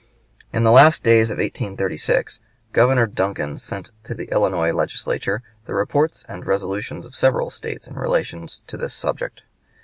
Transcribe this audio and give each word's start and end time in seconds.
In 0.51 0.63
the 0.63 0.71
last 0.71 1.03
days 1.03 1.29
of 1.29 1.35
1836 1.37 2.39
Governor 2.73 3.05
Duncan 3.05 3.59
sent 3.59 3.91
to 4.03 4.15
the 4.15 4.29
Illinois 4.31 4.71
Legislature 4.73 5.43
the 5.67 5.75
reports 5.75 6.25
and 6.27 6.43
resolutions 6.47 7.05
of 7.05 7.13
several 7.13 7.51
States 7.51 7.85
in 7.87 7.93
relation 7.93 8.47
to 8.65 8.77
this 8.77 8.95
subject. 8.95 9.43